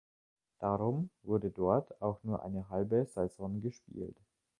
[0.57, 4.17] Darum wurde dort auch nur eine halbe Saison gespielt.